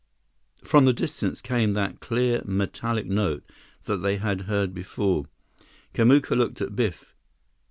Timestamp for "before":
4.73-5.25